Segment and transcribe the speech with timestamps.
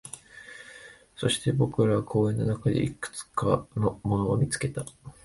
[1.15, 4.83] そして、僕らは公園の中でいくつかのものを見つけた